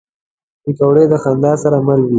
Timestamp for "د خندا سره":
1.11-1.77